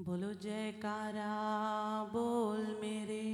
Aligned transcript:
बोलो, 0.00 0.32
जयकारा, 0.32 1.32
बोल 2.12 2.78
मेरे 2.80 3.26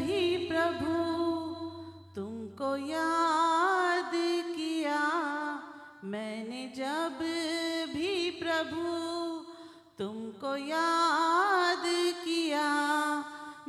भी 0.00 0.48
प्रभु 0.48 0.94
तुमको 2.14 2.76
याद 2.76 4.10
किया, 4.56 5.00
मैंने 6.04 6.72
जब 6.76 7.18
भी 7.94 8.30
प्रभु 8.30 8.84
तुमको 9.98 10.56
याद 10.56 11.82
किया 12.24 13.05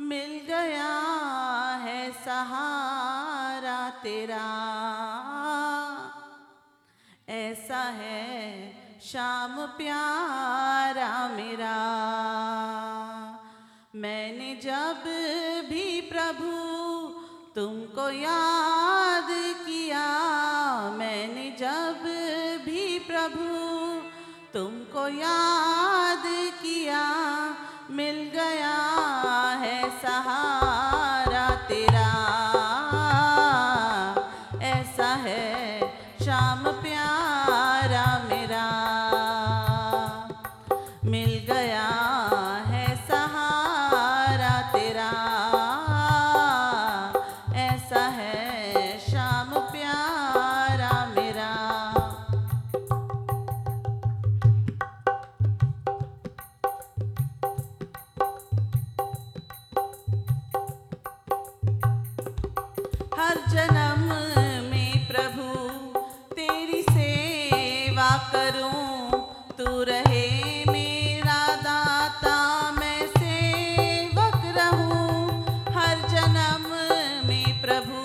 मिल 0.08 0.46
गया 0.48 0.92
है 1.76 2.12
सहारा 2.12 3.90
तेरा। 3.90 4.46
ऐसा 7.28 7.78
है 7.78 8.72
शाम 9.00 9.66
प्यारा 9.66 11.28
मेरा। 11.28 11.76
मैंने 13.94 14.54
जब 14.56 15.02
भी 15.70 16.00
प्रभु 16.00 16.52
तुमको 17.54 18.10
याद 18.10 19.28
किया, 19.66 20.06
मैंने 20.90 21.50
जब 21.58 22.02
भी 22.64 22.98
प्रभु 22.98 23.48
तुमको 24.52 25.08
याद 25.08 26.22
किया 26.62 27.04
मिल 27.90 28.30
गया 28.34 28.74
है 29.60 29.90
सहारा 29.90 31.50
तेरा। 31.50 32.08
ऐसा 34.62 35.08
है 35.08 35.80
शाम 36.22 36.64
प्यारा 36.82 38.22
मेरा। 38.28 38.66
मिल 41.04 41.46
गया 41.52 41.88
है 42.66 42.96
सहारा 42.96 44.60
तेरा। 44.72 45.10
ऐसा 47.54 48.00
है 48.00 48.47
हर 63.28 63.36
जन्म 63.36 64.02
में 64.70 65.06
प्रभु, 65.06 65.46
तेरी 66.34 66.82
सेवा 66.82 68.10
करूँ। 68.34 69.20
तू 69.58 69.82
रहे 69.82 70.64
मेरा 70.70 71.56
दाता, 71.56 72.36
मैं 72.72 73.06
सेवक 73.06 74.40
रहूँ। 74.56 75.42
हर 75.74 75.98
जन्म 76.08 76.66
में 77.28 77.62
प्रभु, 77.62 78.00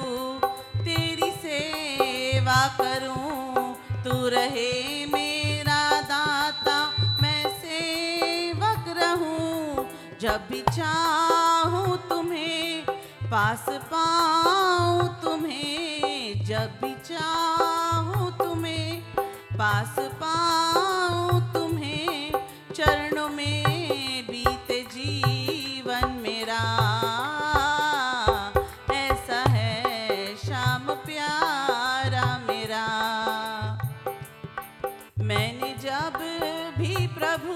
तेरी 0.84 1.32
सेवा 1.32 2.68
करूँ। 2.82 3.76
तू 4.04 4.28
रहे 4.28 5.06
मेरा 5.06 6.02
दाता, 6.02 6.94
मैं 7.22 7.50
सेवक 7.60 8.86
रहूँ। 8.98 9.88
जब 10.22 10.48
भी 10.50 10.62
चाहूँ 10.62 11.98
तुम्हें 12.10 12.86
पास 13.24 13.66
तुम्हें 13.70 14.53
जब 16.74 16.88
भी 16.88 16.94
चाहूँ 16.94 18.32
तुम्हें, 18.38 19.02
पास 19.58 19.96
पाऊँ 20.00 21.54
तुम्हें, 21.54 22.32
चरणों 22.76 23.30
में 23.30 23.64
बीते 24.28 24.82
जीवन 24.82 26.12
मेरा। 26.22 26.62
ऐसा 28.92 29.44
है 29.50 30.36
शाम 30.36 30.86
प्यारा 30.90 32.38
मेरा। 32.48 32.88
मैंने 35.20 35.76
जब 35.80 36.20
भी 36.78 37.08
प्रभु 37.08 37.54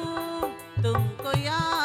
तुमको 0.83 1.39
याद 1.39 1.76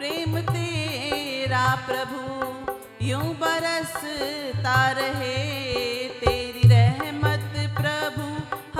प्रेम 0.00 0.40
तेरा 0.40 1.64
प्रभु, 1.86 2.20
यूँ 3.04 3.34
बरसता 3.34 4.92
रहे 4.92 5.34
तेरी 6.20 6.68
रहमत 6.68 7.52
प्रभु, 7.80 8.28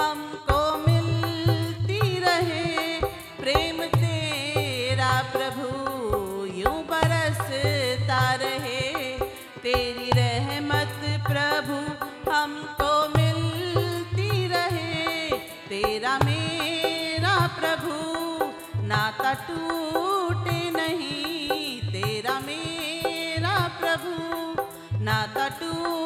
हमको 0.00 0.60
मिलती 0.86 2.00
रहे। 2.19 2.64
प्रेम 3.41 3.84
तेरा 3.86 5.10
प्रभु, 5.32 5.69
यूँ 6.54 6.80
बरसता 6.84 8.22
रहे 8.34 8.80
तेरी 9.62 10.10
रहमत 10.10 10.98
प्रभु, 11.28 11.78
हमको 12.30 12.92
मिलती 13.19 14.47
रहे। 14.47 15.30
तेरा 15.69 16.19
मेरा 16.25 17.36
प्रभु 17.60 17.94
नाता 18.86 19.34
टूटे 19.34 19.89
नहीं 20.90 21.80
तेरा 21.92 22.38
मेरा 22.40 23.56
प्रभु 23.80 25.04
ना 25.04 25.18
टूटे 25.36 25.99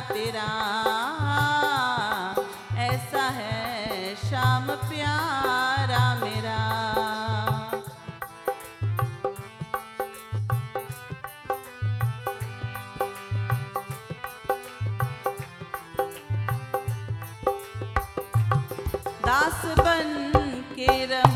तेरा। 0.00 0.48
ऐसा 2.78 3.22
है 3.28 4.14
शाम 4.16 4.66
प्यारा 4.66 6.14
मेरा। 6.14 6.58
दास 19.26 19.64
बन 19.78 20.32
के 20.74 21.04
रहूँ 21.06 21.27